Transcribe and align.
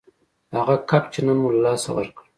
هغه 0.55 0.75
کب 0.89 1.03
چې 1.13 1.19
نن 1.25 1.37
مو 1.41 1.49
له 1.55 1.61
لاسه 1.65 1.89
ورکړ 1.95 2.23